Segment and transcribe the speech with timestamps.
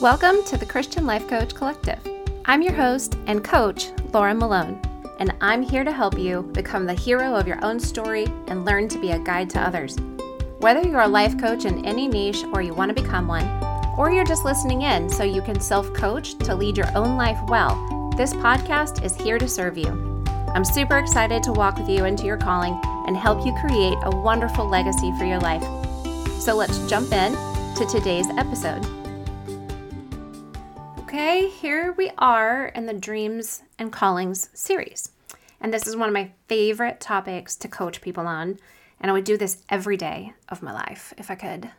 [0.00, 2.00] Welcome to the Christian Life Coach Collective.
[2.46, 4.82] I'm your host and coach, Laura Malone,
[5.20, 8.88] and I'm here to help you become the hero of your own story and learn
[8.88, 9.96] to be a guide to others.
[10.58, 13.46] Whether you're a life coach in any niche or you want to become one,
[13.96, 17.38] or you're just listening in so you can self coach to lead your own life
[17.46, 20.24] well, this podcast is here to serve you.
[20.48, 24.10] I'm super excited to walk with you into your calling and help you create a
[24.10, 25.62] wonderful legacy for your life.
[26.40, 27.32] So let's jump in
[27.76, 29.03] to today's episode.
[31.14, 35.12] Okay, here we are in the Dreams and Callings series.
[35.60, 38.58] And this is one of my favorite topics to coach people on.
[38.98, 41.70] And I would do this every day of my life if I could.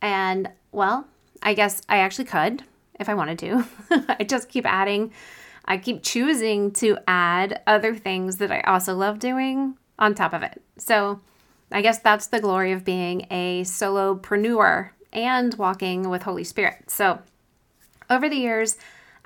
[0.00, 1.06] And well,
[1.42, 2.62] I guess I actually could
[2.98, 3.66] if I wanted to.
[4.18, 5.12] I just keep adding,
[5.66, 10.42] I keep choosing to add other things that I also love doing on top of
[10.42, 10.62] it.
[10.78, 11.20] So
[11.70, 16.90] I guess that's the glory of being a solopreneur and walking with Holy Spirit.
[16.90, 17.18] So
[18.10, 18.76] over the years,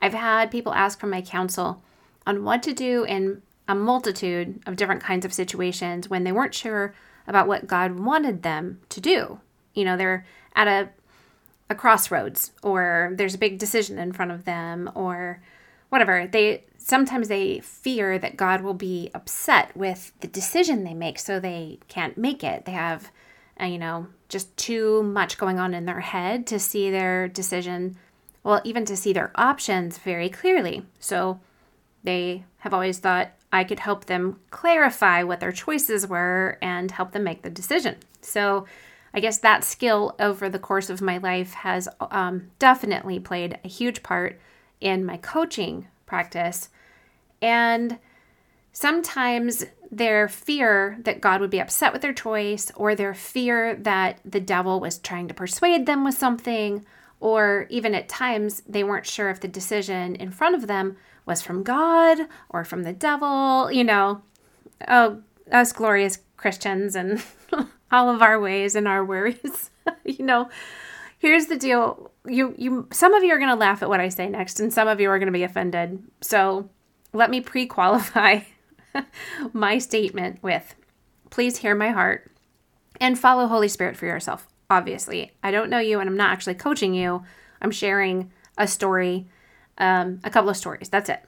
[0.01, 1.83] I've had people ask for my counsel
[2.27, 6.55] on what to do in a multitude of different kinds of situations when they weren't
[6.55, 6.95] sure
[7.27, 9.41] about what God wanted them to do.
[9.73, 10.91] You know, they're at a
[11.71, 15.41] a crossroads or there's a big decision in front of them or
[15.89, 16.27] whatever.
[16.27, 21.41] They sometimes they fear that God will be upset with the decision they make so
[21.41, 22.67] they can't make it.
[22.67, 23.11] They have
[23.61, 27.97] uh, you know, just too much going on in their head to see their decision
[28.45, 30.85] well, even to see their options very clearly.
[31.01, 31.41] So
[32.05, 37.13] they have always thought I could help them clarify what their choices were and help
[37.13, 37.97] them make the decision.
[38.21, 38.67] So
[39.15, 43.69] I guess that skill over the course of my life has um, definitely played a
[43.69, 44.41] huge part
[44.81, 46.69] in my coaching practice.
[47.41, 47.99] And
[48.73, 54.19] sometimes their fear that God would be upset with their choice, or their fear that
[54.25, 56.85] the devil was trying to persuade them with something,
[57.21, 61.43] or even at times they weren't sure if the decision in front of them was
[61.43, 62.19] from God
[62.51, 64.23] or from the devil, you know.
[64.89, 67.23] Oh, us glorious Christians and
[67.93, 69.71] all of our ways and our worries.
[70.05, 70.49] you know,
[71.19, 72.11] here's the deal.
[72.27, 74.73] You you some of you are going to laugh at what I say next and
[74.73, 76.03] some of you are going to be offended.
[76.21, 76.69] So,
[77.13, 78.41] let me pre-qualify
[79.53, 80.75] my statement with
[81.31, 82.31] please hear my heart
[83.01, 85.33] and follow Holy Spirit for yourself obviously.
[85.43, 87.23] I don't know you and I'm not actually coaching you.
[87.61, 89.27] I'm sharing a story,
[89.79, 90.89] um, a couple of stories.
[90.89, 91.23] That's it.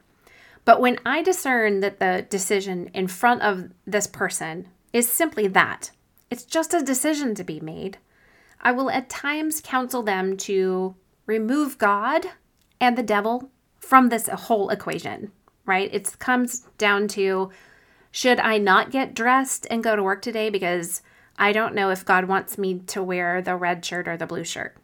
[0.64, 5.92] But when I discern that the decision in front of this person is simply that,
[6.30, 7.98] it's just a decision to be made,
[8.60, 12.26] I will at times counsel them to remove God
[12.80, 15.30] and the devil from this whole equation,
[15.64, 15.92] right?
[15.94, 17.50] It comes down to
[18.10, 21.02] should I not get dressed and go to work today because
[21.38, 24.44] I don't know if God wants me to wear the red shirt or the blue
[24.44, 24.76] shirt.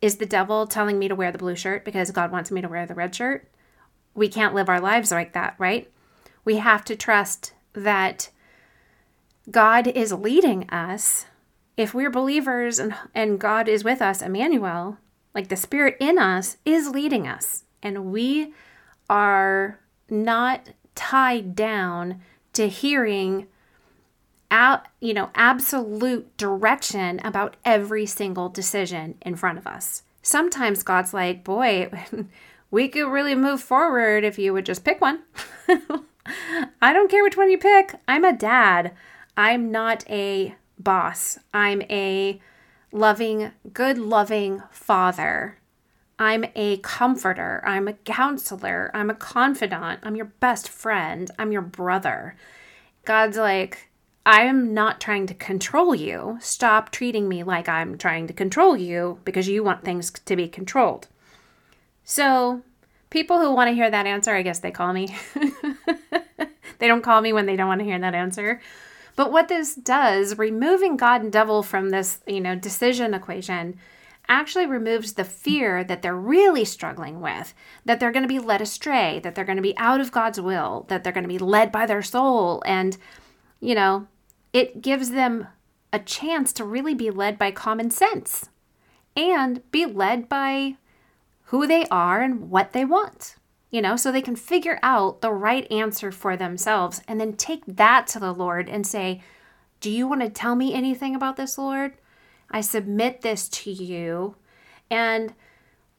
[0.00, 2.68] Is the devil telling me to wear the blue shirt because God wants me to
[2.68, 3.48] wear the red shirt?
[4.14, 5.90] We can't live our lives like that, right?
[6.44, 8.30] We have to trust that
[9.50, 11.26] God is leading us.
[11.76, 14.98] If we're believers and, and God is with us, Emmanuel,
[15.34, 17.64] like the Spirit in us is leading us.
[17.82, 18.54] And we
[19.10, 22.20] are not tied down
[22.52, 23.48] to hearing
[24.54, 30.04] out, you know, absolute direction about every single decision in front of us.
[30.22, 31.90] Sometimes God's like, boy,
[32.70, 35.22] we could really move forward if you would just pick one.
[36.80, 37.96] I don't care which one you pick.
[38.06, 38.92] I'm a dad.
[39.36, 41.38] I'm not a boss.
[41.52, 42.40] I'm a
[42.92, 45.58] loving, good, loving father.
[46.16, 47.60] I'm a comforter.
[47.66, 48.92] I'm a counselor.
[48.94, 49.98] I'm a confidant.
[50.04, 51.28] I'm your best friend.
[51.40, 52.36] I'm your brother.
[53.04, 53.90] God's like,
[54.26, 56.38] I am not trying to control you.
[56.40, 60.48] Stop treating me like I'm trying to control you because you want things to be
[60.48, 61.08] controlled.
[62.04, 62.62] So,
[63.10, 65.14] people who want to hear that answer, I guess they call me.
[66.78, 68.60] they don't call me when they don't want to hear that answer.
[69.14, 73.78] But what this does, removing God and devil from this, you know, decision equation
[74.26, 77.52] actually removes the fear that they're really struggling with,
[77.84, 80.40] that they're going to be led astray, that they're going to be out of God's
[80.40, 82.96] will, that they're going to be led by their soul and
[83.64, 84.06] you know,
[84.54, 85.48] it gives them
[85.92, 88.48] a chance to really be led by common sense
[89.16, 90.76] and be led by
[91.46, 93.36] who they are and what they want,
[93.70, 97.64] you know, so they can figure out the right answer for themselves and then take
[97.66, 99.20] that to the Lord and say,
[99.80, 101.94] Do you want to tell me anything about this, Lord?
[102.50, 104.36] I submit this to you.
[104.88, 105.34] And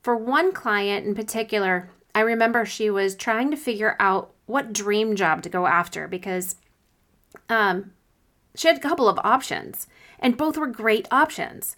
[0.02, 5.18] for one client in particular, I remember she was trying to figure out what dream
[5.18, 6.56] job to go after because
[7.50, 7.92] um,
[8.56, 9.88] she had a couple of options,
[10.20, 11.76] and both were great options.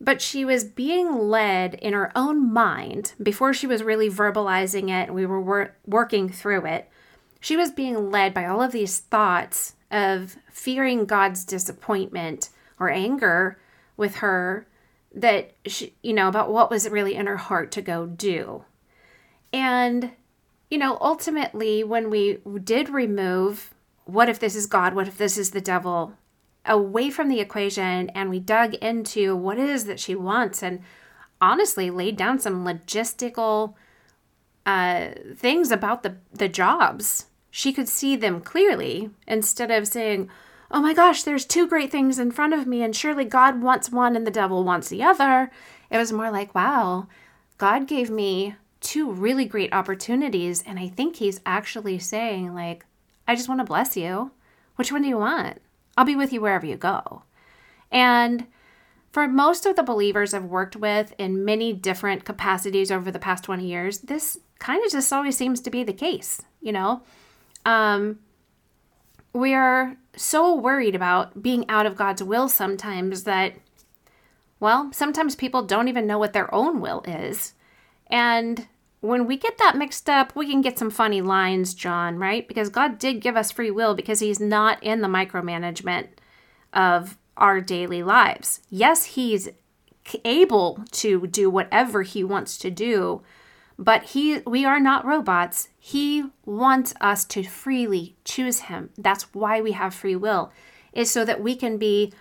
[0.00, 5.12] but she was being led in her own mind before she was really verbalizing it
[5.12, 6.88] we were wor- working through it.
[7.40, 13.58] She was being led by all of these thoughts of fearing God's disappointment or anger
[13.96, 14.66] with her
[15.14, 18.64] that she, you know, about what was really in her heart to go do.
[19.52, 20.12] And,
[20.70, 23.74] you know, ultimately, when we did remove
[24.08, 26.14] what if this is God, what if this is the devil,
[26.64, 30.80] away from the equation and we dug into what it is that she wants and
[31.42, 33.74] honestly laid down some logistical
[34.64, 37.26] uh, things about the, the jobs.
[37.50, 40.30] She could see them clearly instead of saying,
[40.70, 43.90] Oh my gosh, there's two great things in front of me, and surely God wants
[43.90, 45.50] one and the devil wants the other.
[45.90, 47.08] It was more like, wow,
[47.56, 52.84] God gave me two really great opportunities, and I think He's actually saying, like,
[53.28, 54.32] I just want to bless you.
[54.76, 55.60] Which one do you want?
[55.96, 57.22] I'll be with you wherever you go.
[57.92, 58.46] And
[59.12, 63.44] for most of the believers I've worked with in many different capacities over the past
[63.44, 67.02] 20 years, this kind of just always seems to be the case, you know?
[67.64, 68.18] Um,
[69.32, 73.54] we are so worried about being out of God's will sometimes that,
[74.58, 77.54] well, sometimes people don't even know what their own will is.
[78.08, 78.68] And
[79.00, 82.46] when we get that mixed up, we can get some funny lines, John, right?
[82.46, 86.08] Because God did give us free will because He's not in the micromanagement
[86.72, 88.60] of our daily lives.
[88.70, 89.48] Yes, He's
[90.24, 93.22] able to do whatever He wants to do,
[93.78, 95.68] but He we are not robots.
[95.78, 98.90] He wants us to freely choose Him.
[98.98, 100.52] That's why we have free will,
[100.92, 102.12] is so that we can be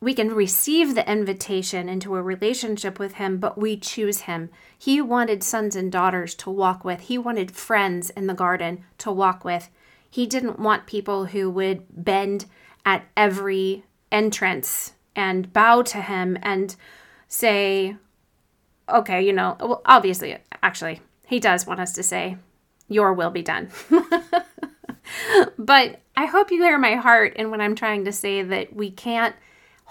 [0.00, 4.48] we can receive the invitation into a relationship with him, but we choose him.
[4.78, 9.12] He wanted sons and daughters to walk with, he wanted friends in the garden to
[9.12, 9.68] walk with.
[10.08, 12.46] He didn't want people who would bend
[12.84, 16.74] at every entrance and bow to him and
[17.28, 17.96] say,
[18.88, 22.36] okay, you know, well, obviously, actually, he does want us to say,
[22.88, 23.70] Your will be done.
[25.58, 28.90] but I hope you hear my heart and when I'm trying to say that we
[28.90, 29.36] can't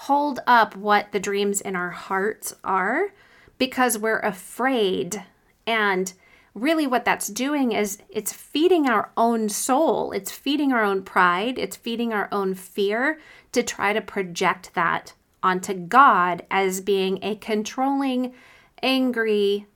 [0.03, 3.09] hold up what the dreams in our hearts are
[3.57, 5.25] because we're afraid.
[5.67, 6.13] And
[6.53, 11.59] really, what that's doing is it's feeding our own soul, it's feeding our own pride,
[11.59, 13.19] it's feeding our own fear
[13.51, 15.13] to try to project that
[15.43, 18.33] onto God as being a controlling,
[18.81, 19.67] angry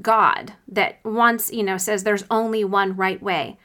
[0.00, 3.58] God that wants, you know, says there's only one right way.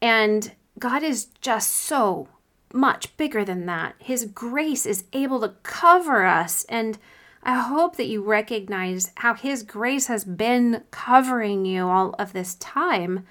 [0.00, 2.28] And God is just so
[2.74, 3.94] much bigger than that.
[3.98, 6.64] His grace is able to cover us.
[6.64, 6.98] And
[7.42, 12.56] I hope that you recognize how His grace has been covering you all of this
[12.56, 13.26] time.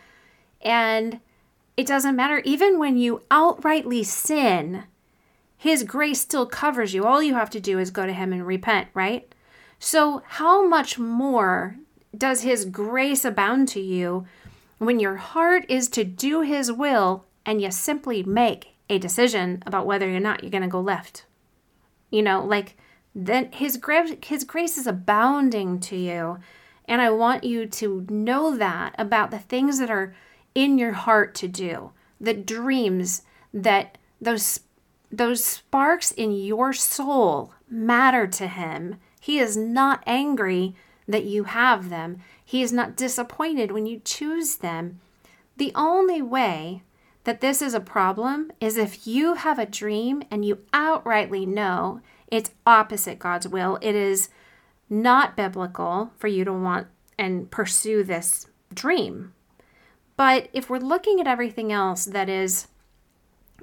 [0.61, 1.19] And
[1.75, 4.85] it doesn't matter, even when you outrightly sin,
[5.57, 7.03] His grace still covers you.
[7.03, 9.33] All you have to do is go to Him and repent, right?
[9.79, 11.75] So, how much more
[12.17, 14.25] does His grace abound to you
[14.77, 19.85] when your heart is to do His will and you simply make a decision about
[19.85, 21.25] whether or not you're going to go left.
[22.09, 22.77] You know, like
[23.15, 26.39] then his grace his grace is abounding to you.
[26.85, 30.15] And I want you to know that about the things that are
[30.53, 34.61] in your heart to do, the dreams that those
[35.11, 38.99] those sparks in your soul matter to him.
[39.19, 40.75] He is not angry
[41.07, 42.19] that you have them.
[42.43, 44.99] He is not disappointed when you choose them.
[45.57, 46.81] The only way
[47.23, 52.01] that this is a problem is if you have a dream and you outrightly know
[52.27, 54.29] it's opposite God's will, it is
[54.89, 56.87] not biblical for you to want
[57.17, 59.33] and pursue this dream.
[60.17, 62.67] But if we're looking at everything else that is,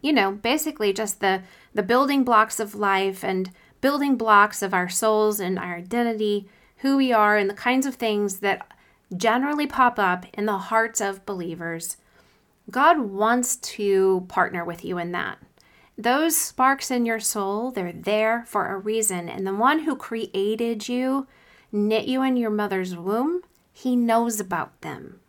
[0.03, 3.51] you know, basically just the the building blocks of life and
[3.81, 6.49] building blocks of our souls and our identity,
[6.79, 8.67] who we are and the kinds of things that
[9.17, 11.97] generally pop up in the hearts of believers,
[12.71, 15.39] God wants to partner with you in that.
[15.99, 19.29] Those sparks in your soul, they're there for a reason.
[19.29, 21.27] And the one who created you,
[21.71, 25.21] knit you in your mother's womb, he knows about them.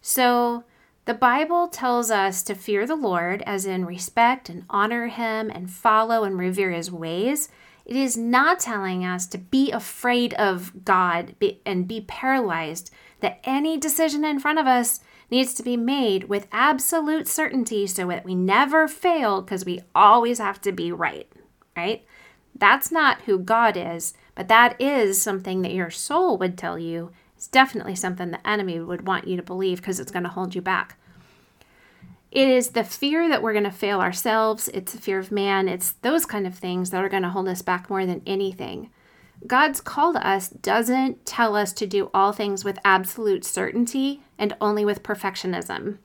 [0.00, 0.64] So,
[1.06, 5.70] the Bible tells us to fear the Lord, as in respect and honor him and
[5.70, 7.50] follow and revere his ways.
[7.84, 11.34] It is not telling us to be afraid of God
[11.66, 15.00] and be paralyzed that any decision in front of us
[15.34, 20.38] needs to be made with absolute certainty so that we never fail because we always
[20.38, 21.30] have to be right,
[21.76, 22.06] right?
[22.54, 27.10] That's not who God is, but that is something that your soul would tell you.
[27.36, 30.54] It's definitely something the enemy would want you to believe because it's going to hold
[30.54, 30.96] you back.
[32.30, 35.68] It is the fear that we're going to fail ourselves, it's the fear of man,
[35.68, 38.90] it's those kind of things that are going to hold us back more than anything.
[39.46, 44.56] God's call to us doesn't tell us to do all things with absolute certainty and
[44.60, 45.98] only with perfectionism.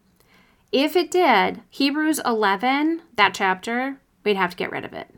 [0.71, 5.13] If it did, Hebrews 11, that chapter, we'd have to get rid of it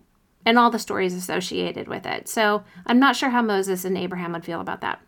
[0.46, 2.28] and all the stories associated with it.
[2.28, 5.02] So I'm not sure how Moses and Abraham would feel about that.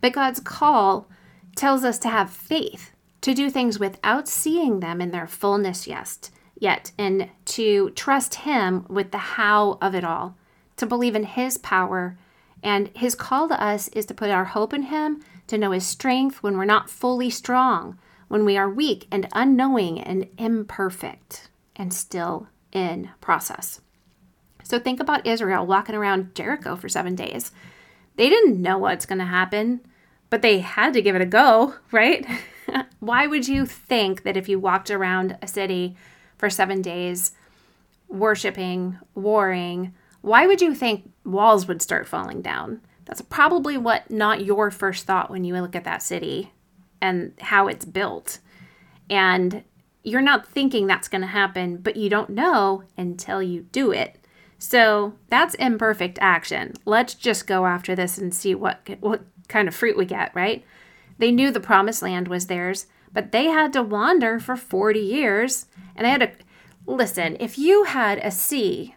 [0.00, 1.08] But God's call
[1.56, 2.92] tells us to have faith,
[3.22, 8.86] to do things without seeing them in their fullness yet, yet, and to trust Him
[8.88, 10.36] with the how of it all,
[10.76, 12.16] to believe in His power.
[12.62, 15.86] And His call to us is to put our hope in Him, to know His
[15.86, 21.92] strength when we're not fully strong, when we are weak and unknowing and imperfect and
[21.92, 23.80] still in process.
[24.64, 27.52] So think about Israel walking around Jericho for seven days.
[28.16, 29.80] They didn't know what's going to happen,
[30.28, 32.26] but they had to give it a go, right?
[33.00, 35.96] Why would you think that if you walked around a city
[36.36, 37.32] for seven days,
[38.08, 39.94] worshiping, warring,
[40.26, 42.80] why would you think walls would start falling down?
[43.04, 46.52] That's probably what not your first thought when you look at that city
[47.00, 48.40] and how it's built.
[49.08, 49.62] And
[50.02, 54.18] you're not thinking that's going to happen, but you don't know until you do it.
[54.58, 56.72] So that's imperfect action.
[56.84, 60.64] Let's just go after this and see what what kind of fruit we get, right?
[61.18, 65.66] They knew the promised land was theirs, but they had to wander for 40 years
[65.94, 66.32] and they had to
[66.84, 68.95] listen, if you had a sea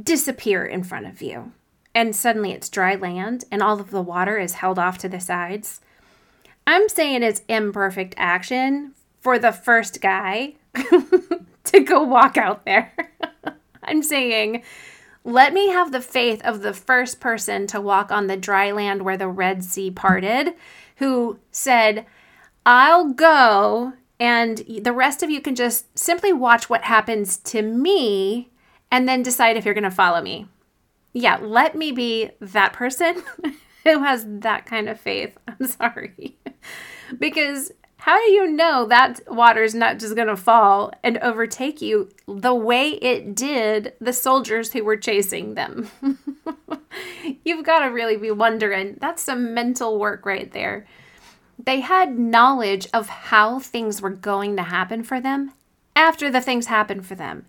[0.00, 1.52] disappear in front of you
[1.94, 5.20] and suddenly it's dry land and all of the water is held off to the
[5.20, 5.80] sides,
[6.66, 10.54] I'm saying it's imperfect action for the first guy
[11.64, 12.92] to go walk out there.
[13.82, 14.62] I'm saying
[15.22, 19.02] let me have the faith of the first person to walk on the dry land
[19.02, 20.54] where the Red Sea parted,
[20.96, 22.06] who said,
[22.64, 28.48] I'll go, and the rest of you can just simply watch what happens to me
[28.90, 30.46] and then decide if you're going to follow me.
[31.12, 33.22] Yeah, let me be that person
[33.84, 35.36] who has that kind of faith.
[35.48, 36.38] I'm sorry.
[37.18, 41.82] because how do you know that water is not just going to fall and overtake
[41.82, 45.90] you the way it did the soldiers who were chasing them?
[47.44, 48.96] You've got to really be wondering.
[49.00, 50.86] That's some mental work right there.
[51.62, 55.52] They had knowledge of how things were going to happen for them
[55.94, 57.44] after the things happened for them.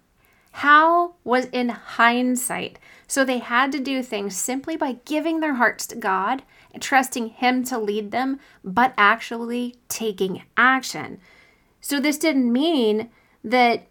[0.51, 2.77] How was in hindsight.
[3.07, 6.43] So they had to do things simply by giving their hearts to God
[6.73, 11.19] and trusting Him to lead them, but actually taking action.
[11.79, 13.09] So this didn't mean
[13.43, 13.87] that,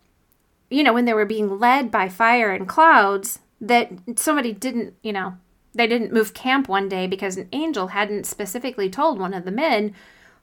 [0.70, 5.12] you know, when they were being led by fire and clouds, that somebody didn't, you
[5.12, 5.34] know,
[5.74, 9.50] they didn't move camp one day because an angel hadn't specifically told one of the
[9.50, 9.94] men,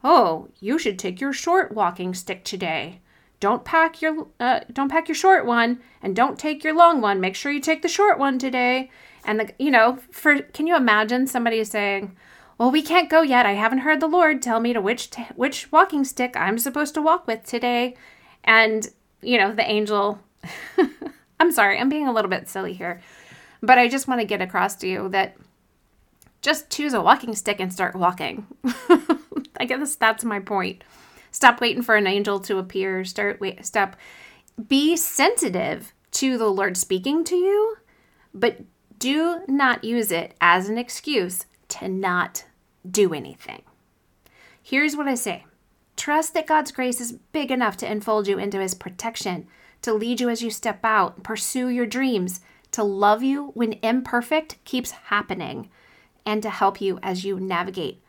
[0.03, 3.01] "Oh, you should take your short walking stick today."
[3.39, 7.19] Don't pack your uh, don't pack your short one and don't take your long one.
[7.19, 8.89] Make sure you take the short one today.
[9.25, 12.15] And the you know for can you imagine somebody saying
[12.57, 13.45] well we can't go yet.
[13.45, 16.93] I haven't heard the lord tell me to which t- which walking stick i'm supposed
[16.95, 17.95] to walk with today.
[18.43, 18.87] And
[19.21, 20.19] you know the angel
[21.39, 23.01] i'm sorry i'm being a little bit silly here
[23.63, 25.35] but i just want to get across to you that
[26.41, 28.45] just choose a walking stick and start walking.
[29.59, 30.83] I guess that's my point
[31.37, 33.05] Stop waiting for an angel to appear.
[33.05, 33.95] Start wait stop
[34.67, 37.77] be sensitive to the Lord speaking to you,
[38.33, 38.61] but
[38.97, 42.45] do not use it as an excuse to not
[42.89, 43.61] do anything.
[44.63, 45.45] Here's what I say.
[45.95, 49.45] Trust that God's grace is big enough to enfold you into his protection,
[49.83, 52.39] to lead you as you step out, pursue your dreams,
[52.71, 55.69] to love you when imperfect keeps happening,
[56.25, 58.01] and to help you as you navigate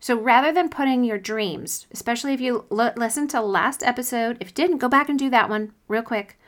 [0.00, 4.48] so rather than putting your dreams, especially if you l- listen to last episode, if
[4.48, 6.38] you didn't, go back and do that one real quick.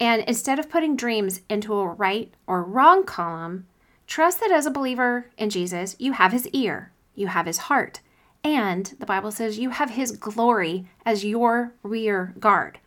[0.00, 3.68] And instead of putting dreams into a right or wrong column,
[4.08, 8.00] trust that as a believer in Jesus, you have his ear, you have his heart,
[8.42, 12.80] and the Bible says you have his glory as your rear guard.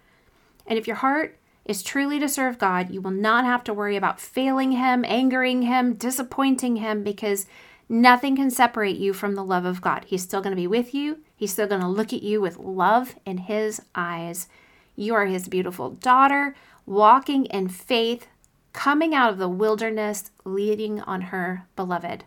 [0.68, 3.96] And if your heart is truly to serve God, you will not have to worry
[3.96, 7.46] about failing him, angering him, disappointing him because
[7.88, 10.06] Nothing can separate you from the love of God.
[10.08, 11.20] He's still going to be with you.
[11.36, 14.48] He's still going to look at you with love in his eyes.
[14.96, 18.28] You are his beautiful daughter, walking in faith,
[18.74, 22.24] coming out of the wilderness, leading on her beloved.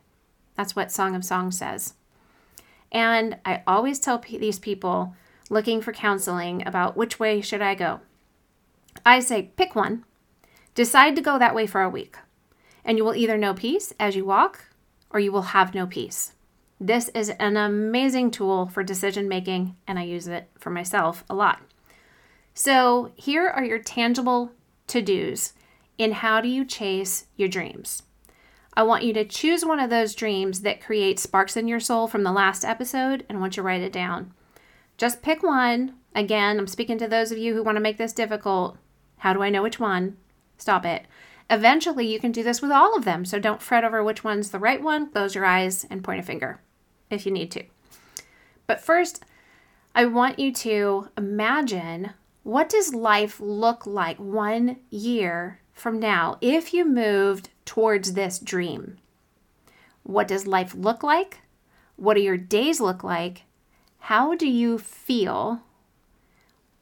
[0.55, 1.95] That's what Song of Songs says.
[2.93, 5.15] And I always tell p- these people
[5.51, 8.01] looking for counseling about which way should I go.
[9.05, 10.05] I say pick one.
[10.75, 12.17] Decide to go that way for a week.
[12.85, 14.68] And you will either know peace as you walk
[15.11, 16.33] or you will have no peace.
[16.81, 21.35] This is an amazing tool for decision making, and I use it for myself a
[21.35, 21.61] lot.
[22.55, 24.53] So, here are your tangible
[24.89, 25.55] to dos
[25.97, 28.03] in how do you chase your dreams.
[28.75, 32.07] I want you to choose one of those dreams that create sparks in your soul
[32.07, 34.33] from the last episode and I want you to write it down.
[34.97, 35.95] Just pick one.
[36.15, 38.77] Again, I'm speaking to those of you who want to make this difficult.
[39.19, 40.17] How do I know which one?
[40.59, 41.07] Stop it.
[41.51, 44.51] Eventually, you can do this with all of them, so don't fret over which one's
[44.51, 45.11] the right one.
[45.11, 46.61] Close your eyes and point a finger
[47.11, 47.65] if you need to.
[48.67, 49.25] But first,
[49.95, 52.11] I want you to imagine
[52.43, 58.99] what does life look like one year from now if you moved towards this dream?
[60.03, 61.41] What does life look like?
[61.97, 63.43] What do your days look like?
[63.99, 65.63] How do you feel?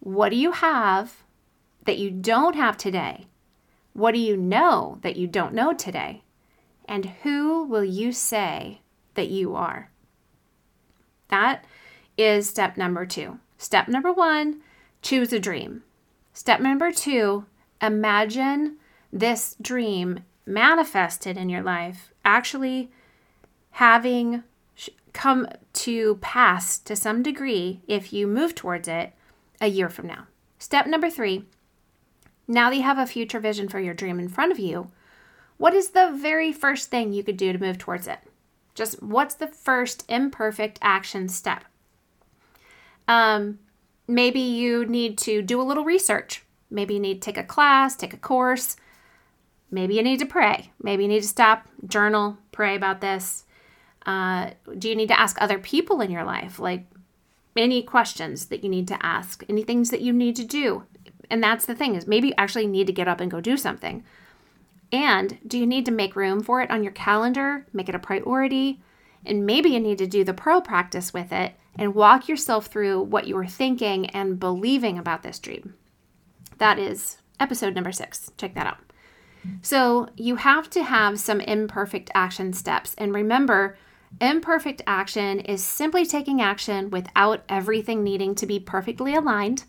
[0.01, 1.25] What do you have
[1.85, 3.27] that you don't have today?
[3.97, 6.23] What do you know that you don't know today?
[6.85, 8.83] And who will you say
[9.15, 9.91] that you are?
[11.29, 11.65] That
[12.19, 13.39] is step number two.
[13.57, 14.61] Step number one,
[15.01, 15.83] choose a dream.
[16.35, 17.47] Step number two,
[17.81, 18.77] imagine
[19.11, 22.91] this dream manifested in your life actually
[23.71, 24.43] having
[25.15, 29.15] come to pass to some degree if you move towards it
[29.59, 30.27] a year from now.
[30.59, 31.47] Step number three,
[32.49, 34.91] now that you have a future vision for your dream in front of you,
[35.57, 38.19] what is the very first thing you could do to move towards it?
[38.75, 41.65] Just what's the first imperfect action step?
[43.09, 43.59] Um,
[44.07, 46.45] maybe you need to do a little research.
[46.71, 48.77] Maybe you need to take a class, take a course.
[49.71, 50.73] Maybe you need to pray.
[50.83, 53.45] Maybe you need to stop, journal, pray about this.
[54.05, 56.59] Uh, do you need to ask other people in your life?
[56.59, 56.87] Like
[57.57, 60.85] any questions that you need to ask, any things that you need to do.
[61.31, 63.57] And that's the thing is maybe you actually need to get up and go do
[63.57, 64.05] something.
[64.93, 67.99] And do you need to make room for it on your calendar, make it a
[67.99, 68.81] priority?
[69.25, 73.03] And maybe you need to do the pearl practice with it and walk yourself through
[73.03, 75.75] what you were thinking and believing about this dream.
[76.59, 78.31] That is episode number six.
[78.39, 78.79] Check that out.
[79.63, 82.95] So, you have to have some imperfect action steps.
[82.99, 83.79] And remember,
[84.21, 89.65] imperfect action is simply taking action without everything needing to be perfectly aligned.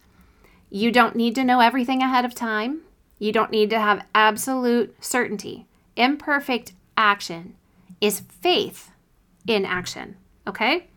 [0.69, 2.81] You don't need to know everything ahead of time.
[3.19, 5.65] You don't need to have absolute certainty.
[5.95, 7.55] Imperfect action
[8.01, 8.91] is faith
[9.47, 10.87] in action, okay?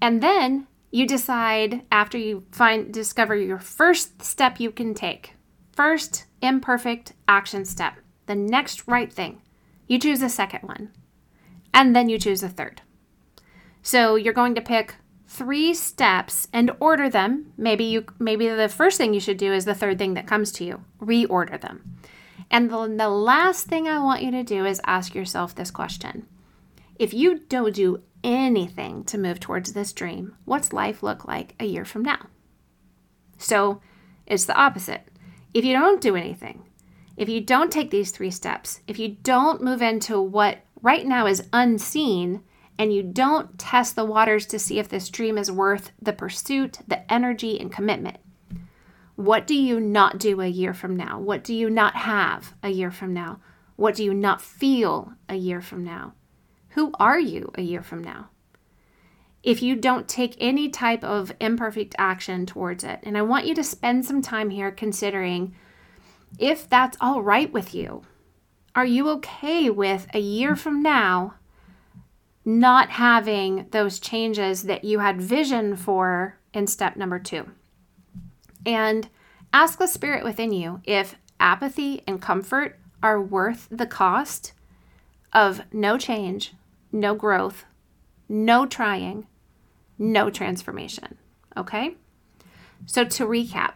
[0.00, 5.34] And then you decide after you find discover your first step you can take.
[5.72, 7.94] First imperfect action step.
[8.26, 9.42] The next right thing.
[9.86, 10.90] You choose a second one.
[11.74, 12.82] And then you choose a third.
[13.82, 14.96] So you're going to pick
[15.28, 17.52] three steps and order them.
[17.56, 20.50] Maybe you maybe the first thing you should do is the third thing that comes
[20.52, 20.84] to you.
[21.00, 21.98] Reorder them.
[22.50, 26.26] And the, the last thing I want you to do is ask yourself this question.
[26.98, 31.66] If you don't do anything to move towards this dream, what's life look like a
[31.66, 32.26] year from now?
[33.36, 33.82] So,
[34.26, 35.06] it's the opposite.
[35.54, 36.64] If you don't do anything,
[37.16, 41.26] if you don't take these three steps, if you don't move into what right now
[41.26, 42.42] is unseen,
[42.78, 46.78] and you don't test the waters to see if this dream is worth the pursuit,
[46.86, 48.18] the energy, and commitment.
[49.16, 51.18] What do you not do a year from now?
[51.18, 53.40] What do you not have a year from now?
[53.74, 56.14] What do you not feel a year from now?
[56.70, 58.30] Who are you a year from now?
[59.42, 63.54] If you don't take any type of imperfect action towards it, and I want you
[63.56, 65.54] to spend some time here considering
[66.38, 68.02] if that's all right with you.
[68.74, 71.34] Are you okay with a year from now
[72.48, 77.46] not having those changes that you had vision for in step number two.
[78.64, 79.06] And
[79.52, 84.54] ask the spirit within you if apathy and comfort are worth the cost
[85.30, 86.54] of no change,
[86.90, 87.66] no growth,
[88.30, 89.26] no trying,
[89.98, 91.18] no transformation.
[91.54, 91.96] Okay?
[92.86, 93.74] So to recap,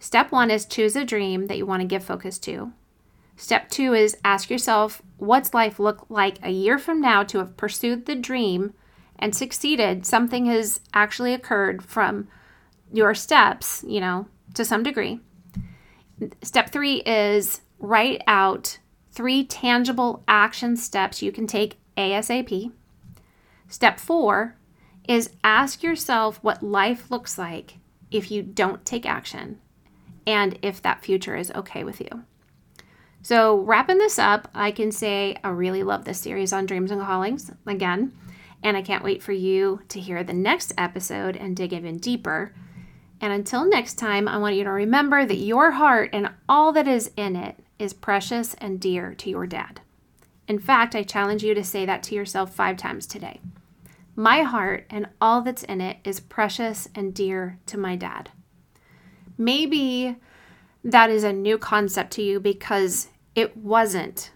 [0.00, 2.72] step one is choose a dream that you want to give focus to.
[3.36, 7.56] Step two is ask yourself what's life look like a year from now to have
[7.56, 8.72] pursued the dream
[9.18, 10.06] and succeeded?
[10.06, 12.28] Something has actually occurred from
[12.92, 15.20] your steps, you know, to some degree.
[16.42, 18.78] Step three is write out
[19.10, 22.72] three tangible action steps you can take ASAP.
[23.68, 24.56] Step four
[25.06, 27.78] is ask yourself what life looks like
[28.10, 29.60] if you don't take action
[30.26, 32.24] and if that future is okay with you.
[33.26, 37.02] So, wrapping this up, I can say I really love this series on dreams and
[37.02, 38.12] callings again,
[38.62, 42.54] and I can't wait for you to hear the next episode and dig even deeper.
[43.20, 46.86] And until next time, I want you to remember that your heart and all that
[46.86, 49.80] is in it is precious and dear to your dad.
[50.46, 53.40] In fact, I challenge you to say that to yourself five times today.
[54.14, 58.30] My heart and all that's in it is precious and dear to my dad.
[59.36, 60.14] maybe
[60.84, 64.32] that is a new concept to you because it wasn't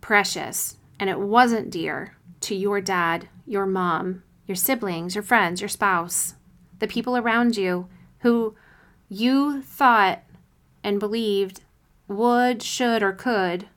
[0.00, 5.68] precious and it wasn't dear to your dad, your mom, your siblings, your friends, your
[5.68, 6.36] spouse,
[6.78, 7.88] the people around you
[8.20, 8.54] who
[9.08, 10.22] you thought
[10.82, 11.60] and believed
[12.08, 13.68] would, should, or could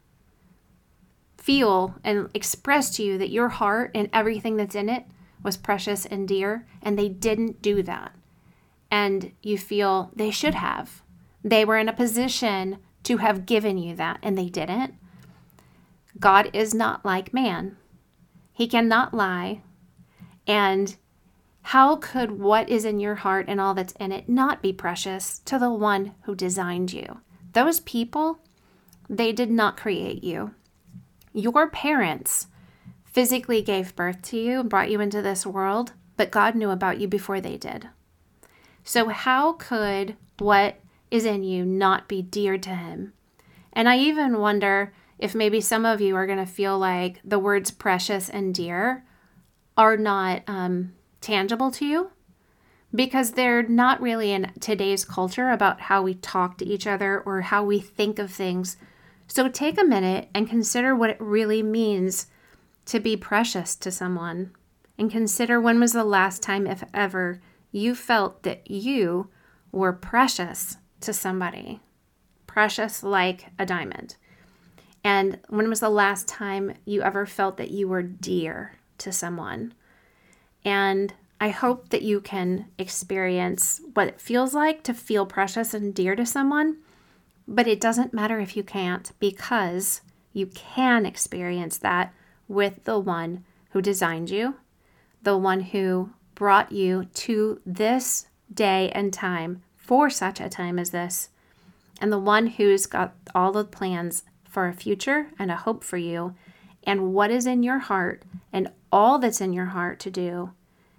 [1.38, 5.06] feel and express to you that your heart and everything that's in it
[5.42, 8.14] was precious and dear, and they didn't do that.
[8.92, 11.02] And you feel they should have.
[11.44, 14.94] They were in a position to have given you that, and they didn't.
[16.20, 17.78] God is not like man.
[18.52, 19.62] He cannot lie.
[20.46, 20.98] And
[21.62, 25.40] how could what is in your heart and all that's in it not be precious
[25.46, 27.22] to the one who designed you?
[27.54, 28.40] Those people,
[29.10, 30.54] they did not create you.
[31.34, 32.48] Your parents
[33.06, 37.00] physically gave birth to you and brought you into this world, but God knew about
[37.00, 37.88] you before they did.
[38.84, 43.14] So, how could what is in you not be dear to Him?
[43.74, 47.40] And I even wonder if maybe some of you are going to feel like the
[47.40, 49.04] words precious and dear
[49.76, 52.12] are not um, tangible to you
[52.94, 57.42] because they're not really in today's culture about how we talk to each other or
[57.42, 58.78] how we think of things.
[59.28, 62.28] So take a minute and consider what it really means
[62.86, 64.52] to be precious to someone.
[64.98, 67.42] And consider when was the last time, if ever,
[67.72, 69.30] you felt that you
[69.72, 71.80] were precious to somebody.
[72.46, 74.16] Precious like a diamond.
[75.04, 79.74] And when was the last time you ever felt that you were dear to someone?
[80.66, 85.94] And I hope that you can experience what it feels like to feel precious and
[85.94, 86.78] dear to someone.
[87.48, 90.02] But it doesn't matter if you can't because
[90.34, 92.14] you can experience that
[92.48, 94.56] with the one who designed you,
[95.22, 100.92] the one who brought you to this day and time for such a time as
[100.92, 101.30] this,
[102.02, 105.96] and the one who's got all the plans for a future and a hope for
[105.98, 106.36] you,
[106.84, 110.52] and what is in your heart and all that's in your heart to do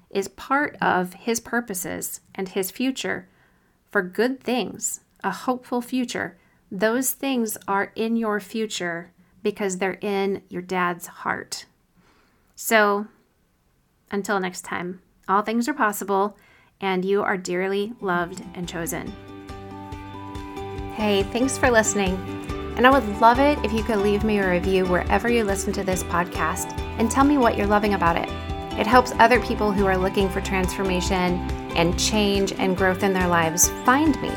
[0.08, 3.28] is part of his purposes and his future
[3.90, 6.38] for good things, a hopeful future.
[6.72, 9.10] Those things are in your future
[9.42, 11.66] because they're in your dad's heart.
[12.56, 13.06] So,
[14.10, 16.38] until next time, all things are possible
[16.80, 19.12] and you are dearly loved and chosen.
[20.94, 22.16] Hey, thanks for listening.
[22.76, 25.72] And I would love it if you could leave me a review wherever you listen
[25.74, 28.28] to this podcast and tell me what you're loving about it.
[28.78, 31.40] It helps other people who are looking for transformation
[31.76, 34.30] and change and growth in their lives find me.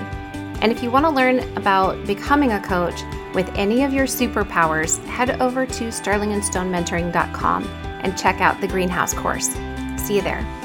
[0.61, 3.01] And if you want to learn about becoming a coach
[3.33, 9.49] with any of your superpowers, head over to sterlingandstonementoring.com and check out the Greenhouse course.
[9.97, 10.60] See you there.